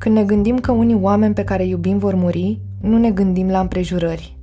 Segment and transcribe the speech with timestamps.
[0.00, 3.60] Când ne gândim că unii oameni pe care iubim vor muri, nu ne gândim la
[3.60, 4.36] împrejurări.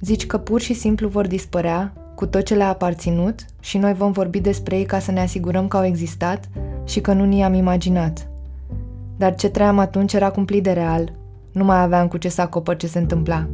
[0.00, 4.12] Zici că pur și simplu vor dispărea cu tot ce le-a aparținut și noi vom
[4.12, 6.48] vorbi despre ei ca să ne asigurăm că au existat
[6.84, 8.30] și că nu ni-am imaginat.
[9.16, 11.12] Dar ce trăiam atunci era cumplit de real.
[11.52, 13.46] Nu mai aveam cu ce să acopăr ce se întâmpla.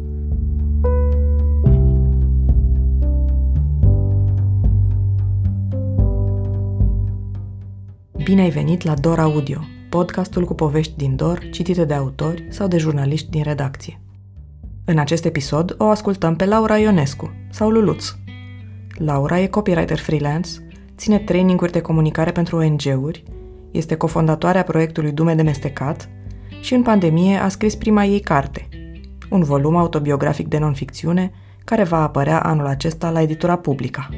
[8.24, 9.58] Bine ai venit la Dor Audio,
[9.96, 14.00] podcastul cu povești din Dor, citite de autori sau de jurnaliști din redacție.
[14.84, 18.14] În acest episod o ascultăm pe Laura Ionescu, sau Luluț.
[18.94, 20.50] Laura e copywriter freelance,
[20.96, 23.22] ține traininguri de comunicare pentru ONG-uri,
[23.70, 26.08] este cofondatoarea proiectului Dume de Mestecat
[26.60, 28.68] și în pandemie a scris prima ei carte,
[29.30, 31.32] un volum autobiografic de non-ficțiune
[31.64, 34.08] care va apărea anul acesta la editura Publica.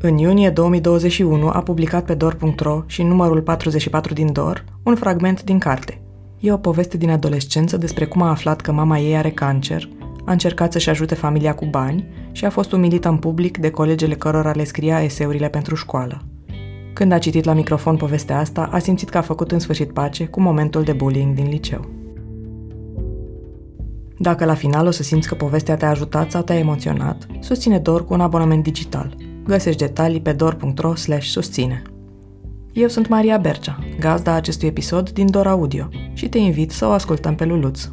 [0.00, 5.58] În iunie 2021 a publicat pe dor.ro și numărul 44 din Dor un fragment din
[5.58, 6.00] carte.
[6.40, 9.88] E o poveste din adolescență despre cum a aflat că mama ei are cancer,
[10.24, 14.14] a încercat să-și ajute familia cu bani și a fost umilită în public de colegele
[14.14, 16.22] cărora le scria eseurile pentru școală.
[16.92, 20.26] Când a citit la microfon povestea asta, a simțit că a făcut în sfârșit pace
[20.26, 21.84] cu momentul de bullying din liceu.
[24.18, 28.04] Dacă la final o să simți că povestea te-a ajutat sau te-a emoționat, susține Dor
[28.04, 29.16] cu un abonament digital–
[29.46, 31.82] Găsești detalii pe dor.ro susține.
[32.72, 36.90] Eu sunt Maria Bercea, gazda acestui episod din Dor Audio și te invit să o
[36.90, 37.88] ascultăm pe Luluț.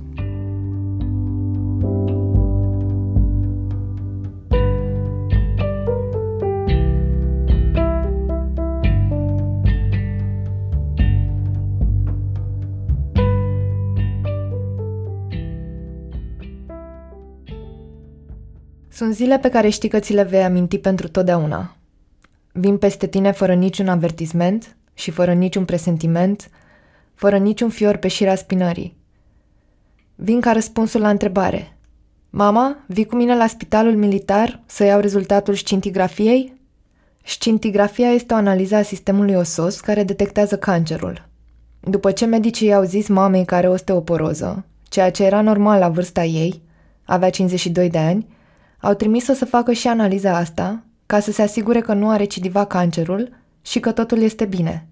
[18.94, 21.76] Sunt zile pe care știi că ți le vei aminti pentru totdeauna.
[22.52, 26.50] Vin peste tine fără niciun avertisment și fără niciun presentiment,
[27.14, 28.98] fără niciun fior pe șirea spinării.
[30.16, 31.78] Vin ca răspunsul la întrebare.
[32.30, 36.62] Mama, vii cu mine la spitalul militar să iau rezultatul scintigrafiei?
[37.24, 41.28] Scintigrafia este o analiză a sistemului osos care detectează cancerul.
[41.80, 46.24] După ce medicii i-au zis mamei care are osteoporoză, ceea ce era normal la vârsta
[46.24, 46.62] ei,
[47.04, 48.28] avea 52 de ani,
[48.84, 52.68] au trimis-o să facă și analiza asta, ca să se asigure că nu a recidivat
[52.68, 53.30] cancerul
[53.62, 54.88] și că totul este bine.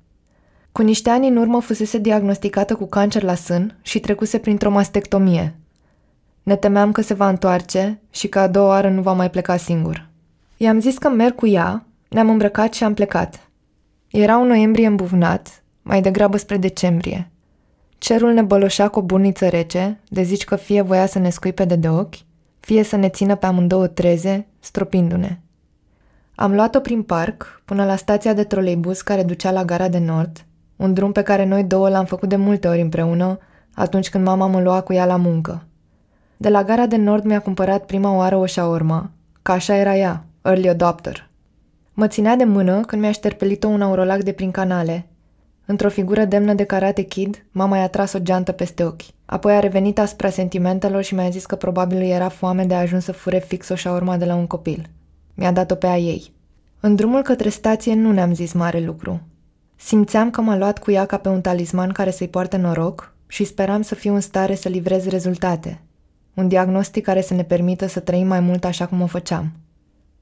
[0.71, 5.55] Cu niște ani în urmă fusese diagnosticată cu cancer la sân și trecuse printr-o mastectomie.
[6.43, 9.57] Ne temeam că se va întoarce și că a doua oară nu va mai pleca
[9.57, 10.09] singur.
[10.57, 13.49] I-am zis că merg cu ea, ne-am îmbrăcat și am plecat.
[14.11, 17.31] Era un noiembrie îmbuvnat, mai degrabă spre decembrie.
[17.97, 21.65] Cerul ne băloșea cu o burniță rece, de zici că fie voia să ne scuipe
[21.65, 22.15] de de ochi,
[22.61, 25.39] fie să ne țină pe amândouă treze, stropindu-ne.
[26.35, 30.45] Am luat-o prin parc până la stația de troleibus care ducea la gara de nord,
[30.75, 33.39] un drum pe care noi două l-am făcut de multe ori împreună
[33.73, 35.63] atunci când mama mă lua cu ea la muncă.
[36.37, 39.11] De la gara de nord mi-a cumpărat prima oară o șaorma,
[39.41, 41.29] ca așa era ea, early adopter.
[41.93, 45.07] Mă ținea de mână când mi-a șterpelit-o un aurolac de prin canale.
[45.65, 49.01] Într-o figură demnă de karate kid, mama i-a tras o geantă peste ochi.
[49.25, 52.79] Apoi a revenit asupra sentimentelor și mi-a zis că probabil îi era foame de a
[52.79, 54.89] ajuns să fure fix o șaurma de la un copil.
[55.33, 56.33] Mi-a dat-o pe a ei.
[56.79, 59.21] În drumul către stație nu ne-am zis mare lucru.
[59.75, 63.43] Simțeam că m-a luat cu ea ca pe un talisman care să-i poarte noroc și
[63.43, 65.81] speram să fiu în stare să livrez rezultate.
[66.33, 69.51] Un diagnostic care să ne permită să trăim mai mult așa cum o făceam.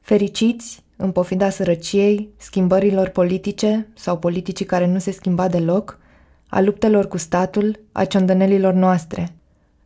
[0.02, 5.98] Fericiți, în pofida sărăciei, schimbărilor politice sau politicii care nu se schimba deloc,
[6.48, 9.36] a luptelor cu statul, a ciondănelilor noastre.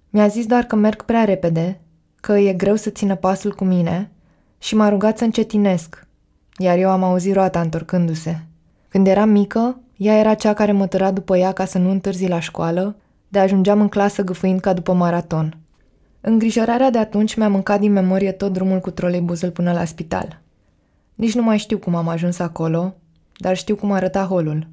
[0.09, 1.79] Mi-a zis doar că merg prea repede,
[2.16, 4.12] că e greu să țină pasul cu mine
[4.57, 6.07] și m-a rugat să încetinesc,
[6.57, 8.40] iar eu am auzit roata întorcându-se.
[8.90, 12.28] Când eram mică, ea era cea care mă tăra după ea ca să nu întârzi
[12.28, 12.96] la școală,
[13.28, 15.57] de ajungeam în clasă gâfâind ca după maraton.
[16.22, 20.41] Îngrijorarea de atunci mi-a mâncat din memorie tot drumul cu troleibuzul până la spital.
[21.16, 22.96] Nici nu mai știu cum am ajuns acolo,
[23.37, 24.67] dar știu cum arăta holul.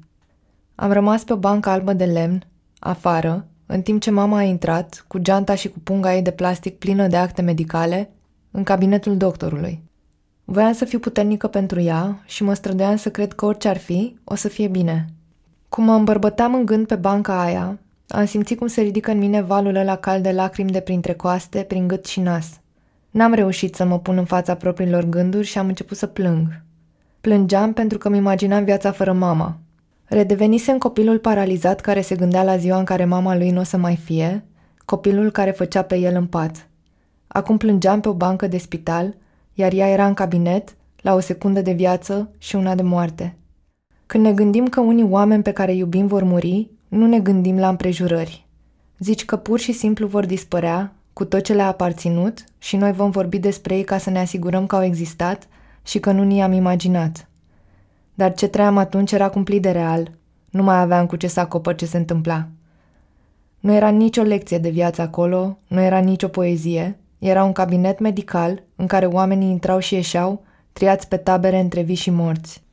[0.75, 2.45] Am rămas pe o bancă albă de lemn,
[2.79, 6.77] afară, în timp ce mama a intrat, cu geanta și cu punga ei de plastic
[6.77, 8.09] plină de acte medicale,
[8.51, 9.83] în cabinetul doctorului.
[10.45, 14.17] Voiam să fiu puternică pentru ea și mă străduiam să cred că orice ar fi,
[14.23, 15.05] o să fie bine.
[15.69, 19.41] Cum mă îmbărbăteam în gând pe banca aia, am simțit cum se ridică în mine
[19.41, 22.59] valul ăla cald de lacrimi de printre coaste, prin gât și nas.
[23.11, 26.61] N-am reușit să mă pun în fața propriilor gânduri și am început să plâng.
[27.21, 29.59] Plângeam pentru că mi imaginam viața fără mama,
[30.13, 33.77] Redevenisem copilul paralizat care se gândea la ziua în care mama lui nu o să
[33.77, 34.45] mai fie,
[34.85, 36.69] copilul care făcea pe el în pat.
[37.27, 39.15] Acum plângeam pe o bancă de spital,
[39.53, 43.37] iar ea era în cabinet, la o secundă de viață și una de moarte.
[44.05, 47.69] Când ne gândim că unii oameni pe care iubim vor muri, nu ne gândim la
[47.69, 48.47] împrejurări.
[48.99, 53.09] Zici că pur și simplu vor dispărea cu tot ce le-a aparținut și noi vom
[53.09, 55.47] vorbi despre ei ca să ne asigurăm că au existat
[55.83, 57.27] și că nu ni-am imaginat.
[58.13, 60.11] Dar ce trăiam atunci era cumplit de real.
[60.49, 62.47] Nu mai aveam cu ce să acopăr ce se întâmpla.
[63.59, 68.63] Nu era nicio lecție de viață acolo, nu era nicio poezie, era un cabinet medical
[68.75, 70.43] în care oamenii intrau și ieșeau,
[70.73, 72.63] triați pe tabere între vii și morți.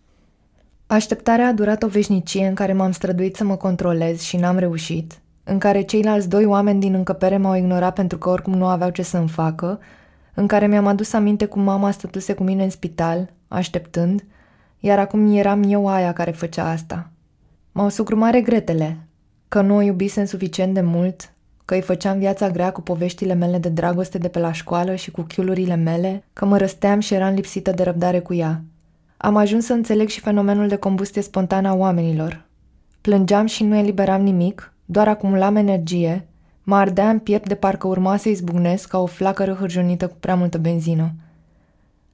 [0.87, 5.19] Așteptarea a durat o veșnicie în care m-am străduit să mă controlez și n-am reușit,
[5.49, 9.03] în care ceilalți doi oameni din încăpere m-au ignorat pentru că oricum nu aveau ce
[9.03, 9.81] să-mi facă,
[10.35, 14.25] în care mi-am adus aminte cum mama stătuse cu mine în spital, așteptând,
[14.79, 17.11] iar acum eram eu aia care făcea asta.
[17.73, 18.97] M-au sugrumat regretele,
[19.49, 21.33] că nu o iubisem suficient de mult,
[21.65, 25.11] că îi făceam viața grea cu poveștile mele de dragoste de pe la școală și
[25.11, 28.63] cu chiulurile mele, că mă răsteam și eram lipsită de răbdare cu ea.
[29.17, 32.45] Am ajuns să înțeleg și fenomenul de combustie spontană a oamenilor.
[33.01, 36.29] Plângeam și nu eliberam nimic, doar acumulam energie,
[36.63, 40.35] mă ardea în piept de parcă urma să izbucnesc ca o flacără hârjonită cu prea
[40.35, 41.13] multă benzină.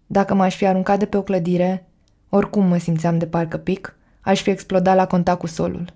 [0.06, 1.87] Dacă m-aș fi aruncat de pe o clădire,
[2.29, 5.93] oricum mă simțeam de parcă pic, aș fi explodat la contact cu solul.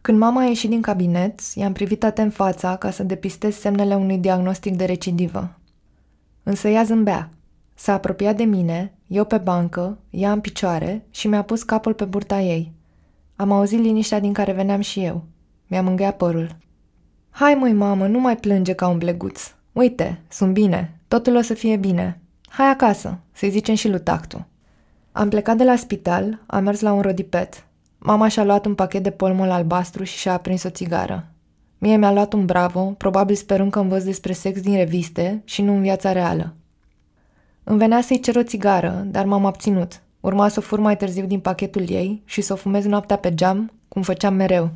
[0.00, 4.18] Când mama a ieșit din cabinet, i-am privit atent fața ca să depistez semnele unui
[4.18, 5.58] diagnostic de recidivă.
[6.42, 7.30] Însă ea zâmbea.
[7.74, 12.04] S-a apropiat de mine, eu pe bancă, ea în picioare și mi-a pus capul pe
[12.04, 12.72] burta ei.
[13.36, 15.24] Am auzit liniștea din care veneam și eu.
[15.66, 16.56] Mi-am îngheat părul.
[17.30, 19.54] Hai măi, mamă, nu mai plânge ca un bleguț.
[19.72, 22.20] Uite, sunt bine, totul o să fie bine.
[22.48, 24.46] Hai acasă, să-i zicem și lui tactu.
[25.12, 27.66] Am plecat de la spital, am mers la un rodipet.
[27.98, 31.26] Mama și-a luat un pachet de polmol albastru și și-a aprins o țigară.
[31.78, 35.74] Mie mi-a luat un bravo, probabil sperând că învăț despre sex din reviste și nu
[35.74, 36.54] în viața reală.
[37.64, 40.00] Îmi venea să-i cer o țigară, dar m-am abținut.
[40.20, 43.34] Urma să o fur mai târziu din pachetul ei și să o fumez noaptea pe
[43.34, 44.70] geam, cum făceam mereu.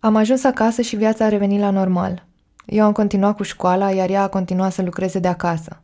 [0.00, 2.26] Am ajuns acasă și viața a revenit la normal.
[2.66, 5.82] Eu am continuat cu școala, iar ea a continuat să lucreze de acasă.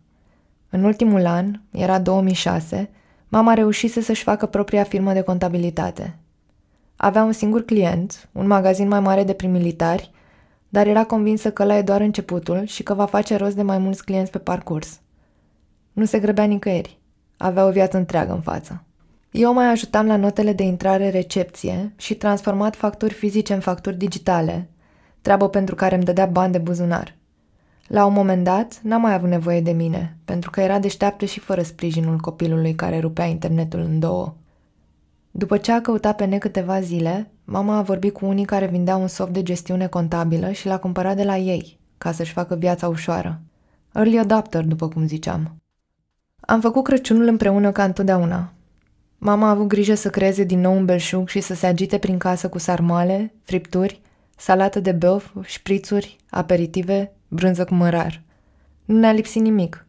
[0.71, 2.91] În ultimul an, era 2006,
[3.29, 6.19] mama reușise să-și facă propria firmă de contabilitate.
[6.97, 10.11] Avea un singur client, un magazin mai mare de primilitari,
[10.69, 13.79] dar era convinsă că la e doar începutul și că va face rost de mai
[13.79, 15.01] mulți clienți pe parcurs.
[15.93, 16.99] Nu se grăbea nicăieri.
[17.37, 18.85] Avea o viață întreagă în față.
[19.37, 24.69] Eu mai ajutam la notele de intrare-recepție și transformat facturi fizice în facturi digitale,
[25.21, 27.17] treabă pentru care îmi dădea bani de buzunar.
[27.87, 31.41] La un moment dat, n-am mai avut nevoie de mine, pentru că era deșteaptă și
[31.41, 34.35] fără sprijinul copilului care rupea internetul în două.
[35.31, 39.01] După ce a căutat pe ne câteva zile, mama a vorbit cu unii care vindeau
[39.01, 42.89] un soft de gestiune contabilă și l-a cumpărat de la ei, ca să-și facă viața
[42.89, 43.41] ușoară.
[43.95, 45.57] Early adopter, după cum ziceam.
[46.41, 48.53] Am făcut Crăciunul împreună ca întotdeauna.
[49.27, 52.19] Mama a avut grijă să creeze din nou un belșug și să se agite prin
[52.19, 54.01] casă cu sarmale, fripturi,
[54.37, 58.23] salată de băf, șprițuri, aperitive, brânză cu mărar.
[58.85, 59.87] Nu ne-a lipsit nimic.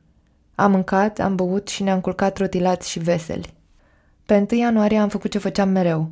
[0.56, 3.54] Am mâncat, am băut și ne-am culcat rotilați și veseli.
[4.26, 6.12] Pe 1 ianuarie am făcut ce făceam mereu.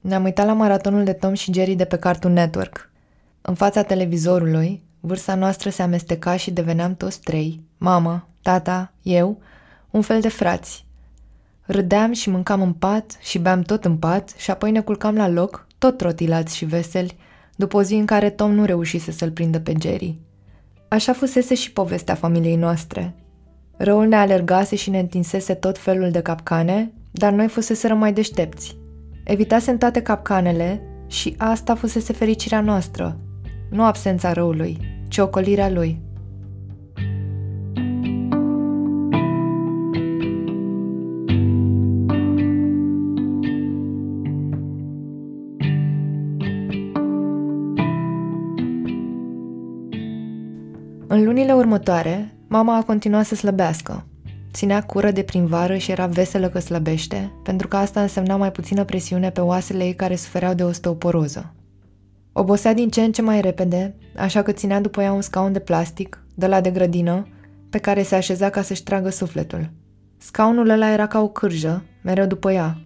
[0.00, 2.90] Ne-am uitat la maratonul de Tom și Jerry de pe Cartoon Network.
[3.40, 9.38] În fața televizorului, vârsta noastră se amesteca și deveneam toți trei, mama, tata, eu,
[9.90, 10.88] un fel de frați.
[11.72, 15.28] Râdeam și mâncam în pat și beam tot în pat și apoi ne culcam la
[15.28, 17.16] loc, tot trotilați și veseli,
[17.56, 20.18] după o zi în care Tom nu reușise să-l prindă pe Jerry.
[20.88, 23.14] Așa fusese și povestea familiei noastre.
[23.76, 28.76] Răul ne alergase și ne întinsese tot felul de capcane, dar noi fuseseră mai deștepți.
[29.24, 33.20] Evitasem toate capcanele și asta fusese fericirea noastră,
[33.70, 36.00] nu absența răului, ci ocolirea lui.
[51.50, 54.06] Lunile următoare, mama a continuat să slăbească.
[54.52, 58.52] Ținea cură de prin vară și era veselă că slăbește, pentru că asta însemna mai
[58.52, 61.54] puțină presiune pe oasele ei care sufereau de osteoporoză.
[62.32, 65.58] Obosea din ce în ce mai repede, așa că ținea după ea un scaun de
[65.58, 67.26] plastic, de la de grădină,
[67.70, 69.70] pe care se așeza ca să-și tragă sufletul.
[70.18, 72.78] Scaunul ăla era ca o cârjă, mereu după ea.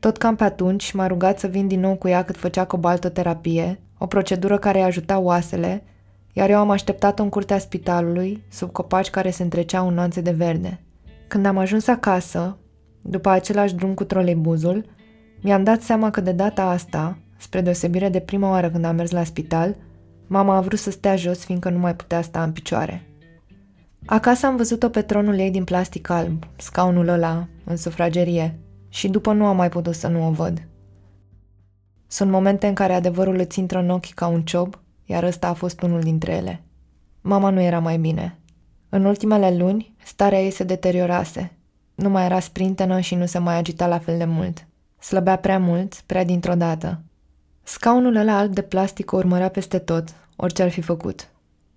[0.00, 3.80] Tot cam pe atunci m-a rugat să vin din nou cu ea cât făcea cobaltoterapie,
[3.98, 5.84] o procedură care îi ajuta oasele,
[6.32, 10.30] iar eu am așteptat-o în curtea spitalului, sub copaci care se întreceau în nuanțe de
[10.30, 10.80] verde.
[11.28, 12.58] Când am ajuns acasă,
[13.02, 14.84] după același drum cu troleibuzul,
[15.42, 19.10] mi-am dat seama că de data asta, spre deosebire de prima oară când am mers
[19.10, 19.76] la spital,
[20.26, 23.06] mama a vrut să stea jos fiindcă nu mai putea sta în picioare.
[24.06, 28.58] Acasă am văzut-o pe tronul ei din plastic alb, scaunul ăla, în sufragerie,
[28.88, 30.68] și după nu am mai putut să nu o văd.
[32.06, 35.52] Sunt momente în care adevărul îți intră în ochi ca un ciob iar ăsta a
[35.52, 36.62] fost unul dintre ele.
[37.20, 38.38] Mama nu era mai bine.
[38.88, 41.56] În ultimele luni, starea ei se deteriorase.
[41.94, 44.66] Nu mai era sprintenă și nu se mai agita la fel de mult.
[44.98, 47.02] Slăbea prea mult, prea dintr-o dată.
[47.62, 51.28] Scaunul ăla alb de plastic o urmărea peste tot, orice ar fi făcut.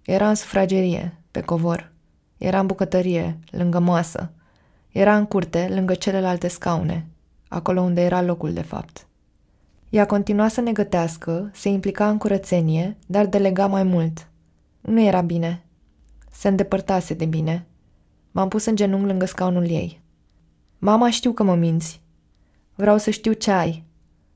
[0.05, 1.91] Era în sufragerie, pe covor.
[2.37, 4.31] Era în bucătărie, lângă masă.
[4.91, 7.07] Era în curte, lângă celelalte scaune,
[7.47, 9.07] acolo unde era locul de fapt.
[9.95, 14.27] Ea continua să ne gătească, se implica în curățenie, dar delega mai mult.
[14.81, 15.65] Nu era bine.
[16.31, 17.65] Se îndepărtase de bine.
[18.31, 20.01] M-am pus în genunchi lângă scaunul ei.
[20.77, 22.01] Mama, știu că mă minți.
[22.73, 23.83] Vreau să știu ce ai.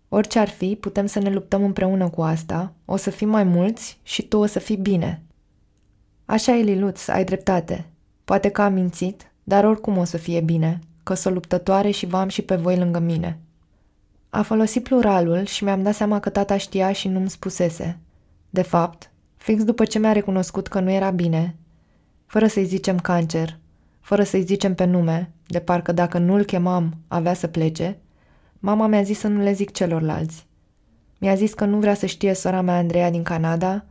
[0.09, 3.99] Orice ar fi, putem să ne luptăm împreună cu asta, o să fim mai mulți
[4.03, 5.23] și tu o să fii bine.
[6.25, 7.85] Așa e, Liluț, ai dreptate.
[8.25, 12.27] Poate că am mințit, dar oricum o să fie bine, că sunt luptătoare și v-am
[12.27, 13.39] și pe voi lângă mine.
[14.29, 17.99] A folosit pluralul și mi-am dat seama că tata știa și nu-mi spusese.
[18.49, 21.55] De fapt, fix după ce mi-a recunoscut că nu era bine,
[22.25, 23.59] fără să-i zicem cancer,
[23.99, 27.97] fără să-i zicem pe nume, de parcă dacă nu-l chemam, avea să plece,
[28.59, 30.47] mama mi-a zis să nu le zic celorlalți.
[31.17, 33.85] Mi-a zis că nu vrea să știe sora mea Andreea din Canada,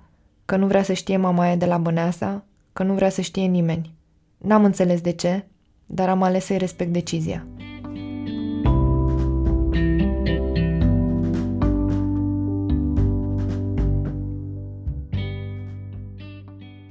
[0.45, 3.95] că nu vrea să știe mamaia de la Băneasa, că nu vrea să știe nimeni.
[4.38, 5.45] N-am înțeles de ce,
[5.87, 7.47] dar am ales să-i respect decizia.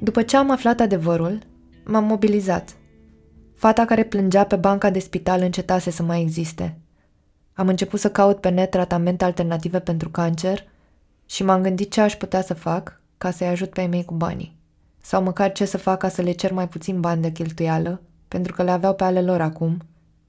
[0.07, 1.39] După ce am aflat adevărul,
[1.85, 2.75] m-am mobilizat.
[3.55, 6.77] Fata care plângea pe banca de spital încetase să mai existe.
[7.53, 10.67] Am început să caut pe net tratamente alternative pentru cancer
[11.25, 14.13] și m-am gândit ce aș putea să fac ca să-i ajut pe ei mei cu
[14.13, 14.57] banii.
[15.01, 18.53] Sau măcar ce să fac ca să le cer mai puțin bani de cheltuială, pentru
[18.53, 19.77] că le aveau pe ale lor acum,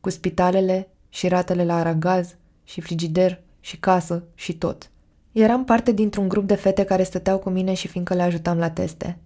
[0.00, 4.90] cu spitalele și ratele la aragaz și frigider și casă și tot.
[5.32, 8.70] Eram parte dintr-un grup de fete care stăteau cu mine și fiindcă le ajutam la
[8.70, 9.18] teste.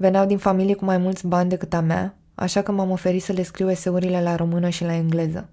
[0.00, 3.32] Veneau din familie cu mai mulți bani decât a mea, așa că m-am oferit să
[3.32, 5.48] le scriu eseurile la română și la engleză.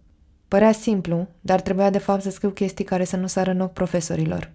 [0.48, 3.74] Părea simplu, dar trebuia de fapt să scriu chestii care să nu sară în ochi
[3.74, 4.52] profesorilor.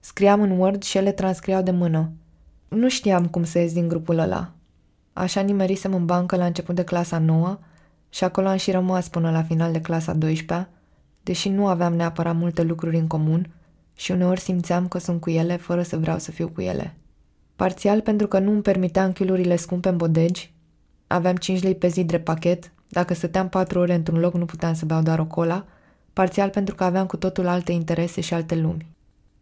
[0.00, 2.12] Scriam în Word și ele transcriau de mână.
[2.68, 4.52] Nu știam cum să ies din grupul ăla.
[5.12, 7.58] Așa nimerisem în bancă la început de clasa 9
[8.08, 10.68] și acolo am și rămas până la final de clasa 12
[11.22, 13.54] deși nu aveam neapărat multe lucruri în comun
[13.94, 16.94] și uneori simțeam că sunt cu ele fără să vreau să fiu cu ele.
[17.60, 20.52] Parțial pentru că nu îmi permiteam chilurile scumpe în bodegi,
[21.06, 24.74] aveam 5 lei pe zi drept pachet, dacă stăteam 4 ore într-un loc nu puteam
[24.74, 25.64] să beau doar o cola,
[26.12, 28.86] parțial pentru că aveam cu totul alte interese și alte lumi.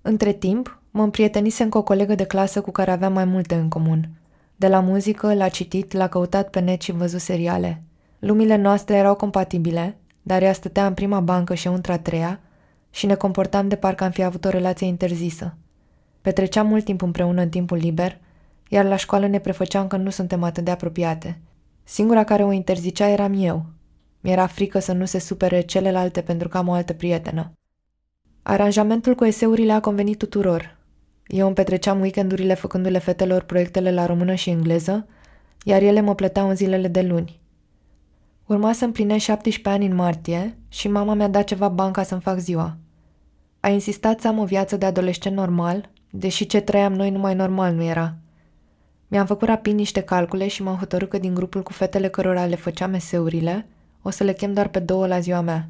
[0.02, 3.68] Între timp, mă împrietenisem cu o colegă de clasă cu care aveam mai multe în
[3.68, 4.08] comun.
[4.56, 7.82] De la muzică, la citit, la căutat pe net și văzut seriale.
[8.18, 12.40] Lumile noastre erau compatibile, dar ea stătea în prima bancă și eu într-a treia
[12.90, 15.56] și ne comportam de parcă am fi avut o relație interzisă.
[16.20, 18.18] Petreceam mult timp împreună în timpul liber,
[18.68, 21.40] iar la școală ne prefăceam că nu suntem atât de apropiate.
[21.84, 23.64] Singura care o interzicea eram eu.
[24.20, 27.52] Mi-era frică să nu se supere celelalte pentru că am o altă prietenă.
[28.42, 30.76] Aranjamentul cu eseurile a convenit tuturor.
[31.26, 35.06] Eu îmi petreceam weekendurile făcându-le fetelor proiectele la română și engleză,
[35.64, 37.40] iar ele mă plăteau în zilele de luni.
[38.46, 42.20] Urma să împlinesc 17 ani în martie și mama mi-a dat ceva bani ca să-mi
[42.20, 42.76] fac ziua.
[43.60, 47.74] A insistat să am o viață de adolescent normal, deși ce trăiam noi numai normal
[47.74, 48.14] nu era.
[49.08, 52.56] Mi-am făcut rapid niște calcule și m-am hotărât că din grupul cu fetele cărora le
[52.56, 53.66] făceam meseurile,
[54.02, 55.68] o să le chem doar pe două la ziua mea.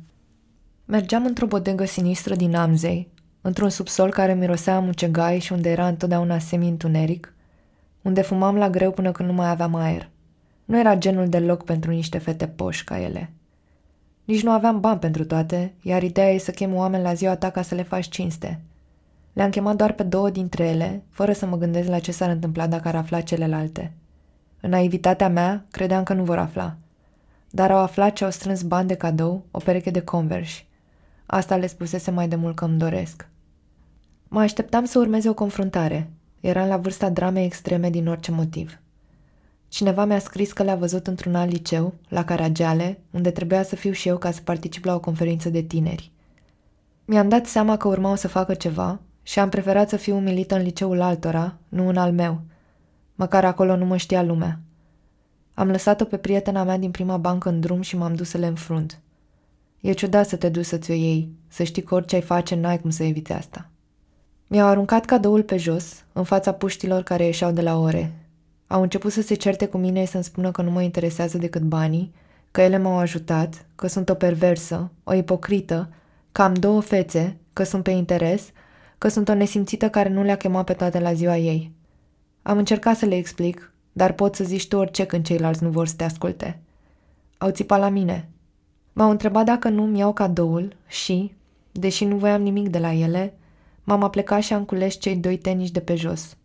[0.84, 3.08] Mergeam într-o bodegă sinistră din Amzei,
[3.40, 7.34] într-un subsol care mirosea a mucegai și unde era întotdeauna semi-întuneric,
[8.02, 10.10] unde fumam la greu până când nu mai aveam aer.
[10.64, 13.32] Nu era genul de loc pentru niște fete poși ca ele.
[14.24, 17.50] Nici nu aveam bani pentru toate, iar ideea e să chem oameni la ziua ta
[17.50, 18.60] ca să le faci cinste.
[19.38, 22.66] Le-am chemat doar pe două dintre ele, fără să mă gândesc la ce s-ar întâmpla
[22.66, 23.92] dacă ar afla celelalte.
[24.60, 26.76] În naivitatea mea, credeam că nu vor afla.
[27.50, 30.66] Dar au aflat ce au strâns bani de cadou, o pereche de converși.
[31.26, 33.28] Asta le spusese mai de mult că îmi doresc.
[34.28, 36.10] Mă așteptam să urmeze o confruntare.
[36.40, 38.80] Eram la vârsta dramei extreme din orice motiv.
[39.68, 43.92] Cineva mi-a scris că le-a văzut într-un alt liceu, la Caragiale, unde trebuia să fiu
[43.92, 46.12] și eu ca să particip la o conferință de tineri.
[47.04, 50.62] Mi-am dat seama că urmau să facă ceva și am preferat să fiu umilită în
[50.62, 52.40] liceul altora, nu în al meu.
[53.14, 54.60] Măcar acolo nu mă știa lumea.
[55.54, 58.46] Am lăsat-o pe prietena mea din prima bancă în drum și m-am dus să le
[58.46, 59.00] înfrunt.
[59.80, 62.80] E ciudat să te duci să-ți o iei, să știi că orice ai face, n-ai
[62.80, 63.70] cum să eviți asta.
[64.46, 68.12] Mi-au aruncat cadoul pe jos, în fața puștilor care ieșeau de la ore.
[68.66, 71.62] Au început să se certe cu mine și să-mi spună că nu mă interesează decât
[71.62, 72.14] banii,
[72.50, 75.88] că ele m-au ajutat, că sunt o perversă, o ipocrită,
[76.32, 78.52] că am două fețe, că sunt pe interes,
[78.98, 81.72] că sunt o nesimțită care nu le-a chemat pe toate la ziua ei.
[82.42, 85.86] Am încercat să le explic, dar pot să zici tu orice când ceilalți nu vor
[85.86, 86.60] să te asculte.
[87.38, 88.28] Au țipat la mine.
[88.92, 91.32] M-au întrebat dacă nu mi iau cadoul și,
[91.72, 93.34] deși nu voiam nimic de la ele,
[93.84, 96.36] m-am aplecat și am cules cei doi teniși de pe jos.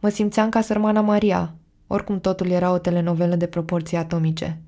[0.00, 1.54] Mă simțeam ca sărmana Maria,
[1.86, 4.60] oricum totul era o telenovelă de proporții atomice.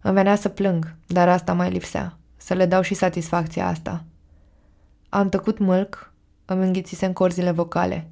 [0.00, 4.04] Îmi venea să plâng, dar asta mai lipsea, să le dau și satisfacția asta.
[5.08, 6.12] Am tăcut mâlc,
[6.54, 8.10] îmi în corzile vocale.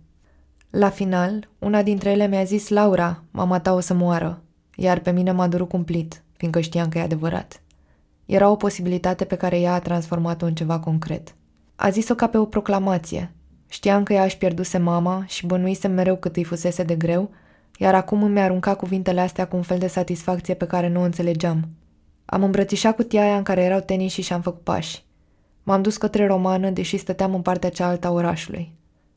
[0.70, 4.42] La final, una dintre ele mi-a zis, Laura, mama ta o să moară,
[4.76, 7.62] iar pe mine m-a durut cumplit, fiindcă știam că e adevărat.
[8.26, 11.34] Era o posibilitate pe care ea a transformat-o în ceva concret.
[11.76, 13.34] A zis-o ca pe o proclamație.
[13.68, 17.30] Știam că ea își pierduse mama și bănuise mereu cât îi fusese de greu,
[17.78, 21.04] iar acum îmi arunca cuvintele astea cu un fel de satisfacție pe care nu o
[21.04, 21.68] înțelegeam.
[22.24, 25.03] Am îmbrățișat cutia aia în care erau tenisii și am făcut pași.
[25.66, 28.72] M-am dus către romană, deși stăteam în partea cealaltă a orașului.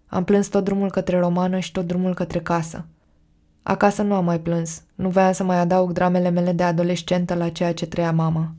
[0.05, 2.85] Am plâns tot drumul către romană și tot drumul către casă.
[3.63, 4.83] Acasă nu am mai plâns.
[4.95, 8.53] Nu voiam să mai adaug dramele mele de adolescentă la ceea ce trăia mama.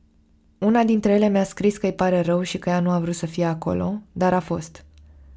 [0.58, 3.14] Una dintre ele mi-a scris că îi pare rău și că ea nu a vrut
[3.14, 4.84] să fie acolo, dar a fost.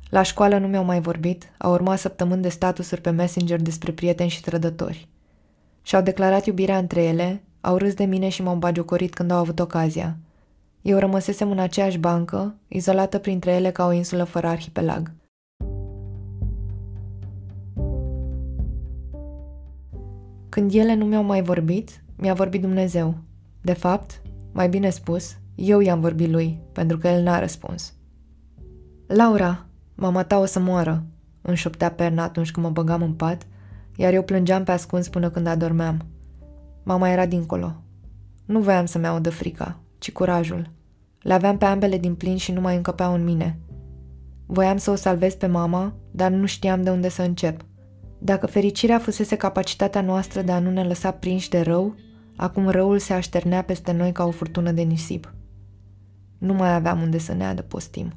[0.09, 4.29] La școală nu mi-au mai vorbit, au urmat săptămâni de statusuri pe Messenger despre prieteni
[4.29, 5.07] și trădători.
[5.81, 9.59] Și-au declarat iubirea între ele, au râs de mine și m-au bagiocorit când au avut
[9.59, 10.17] ocazia.
[10.81, 15.11] Eu rămăsesem în aceeași bancă, izolată printre ele ca o insulă fără arhipelag.
[20.49, 23.17] Când ele nu mi-au mai vorbit, mi-a vorbit Dumnezeu.
[23.61, 24.21] De fapt,
[24.51, 27.93] mai bine spus, eu i-am vorbit lui, pentru că el n-a răspuns.
[29.07, 31.03] Laura, mama ta o să moară,
[31.41, 33.47] îmi șoptea perna atunci când mă băgam în pat,
[33.95, 36.05] iar eu plângeam pe ascuns până când adormeam.
[36.83, 37.75] Mama era dincolo.
[38.45, 40.69] Nu voiam să-mi audă frica, ci curajul.
[41.21, 43.59] Le aveam pe ambele din plin și nu mai încăpeau în mine.
[44.45, 47.61] Voiam să o salvez pe mama, dar nu știam de unde să încep.
[48.19, 51.95] Dacă fericirea fusese capacitatea noastră de a nu ne lăsa prinși de rău,
[52.35, 55.33] acum răul se așternea peste noi ca o furtună de nisip.
[56.37, 58.13] Nu mai aveam unde să ne adăpostim.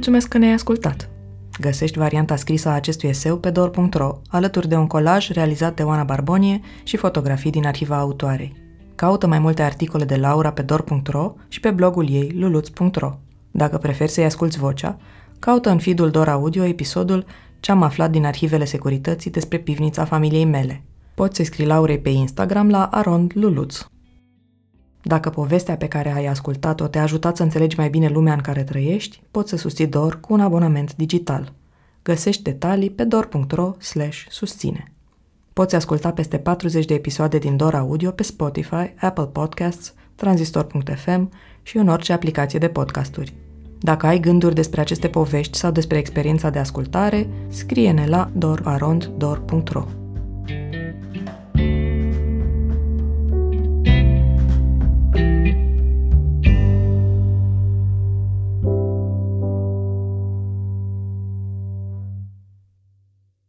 [0.00, 1.08] Mulțumesc că ne-ai ascultat!
[1.58, 6.04] Găsești varianta scrisă a acestui eseu pe dor.ro, alături de un colaj realizat de Oana
[6.04, 8.56] Barbonie și fotografii din arhiva autoarei.
[8.94, 13.18] Caută mai multe articole de Laura pe dor.ro și pe blogul ei luluț.ro.
[13.50, 14.98] Dacă preferi să-i asculți vocea,
[15.38, 17.24] caută în feed Dor Audio episodul
[17.60, 20.82] Ce-am aflat din arhivele securității despre pivnița familiei mele.
[21.14, 23.86] Poți să scrii Laurei pe Instagram la arond luluț.
[25.02, 28.62] Dacă povestea pe care ai ascultat-o te-a ajutat să înțelegi mai bine lumea în care
[28.62, 31.52] trăiești, poți să susții DOR cu un abonament digital.
[32.02, 33.74] Găsești detalii pe dor.ro
[34.28, 34.92] susține.
[35.52, 41.30] Poți asculta peste 40 de episoade din DOR Audio pe Spotify, Apple Podcasts, Transistor.fm
[41.62, 43.34] și în orice aplicație de podcasturi.
[43.78, 49.99] Dacă ai gânduri despre aceste povești sau despre experiența de ascultare, scrie-ne la dorarond.dor.ro.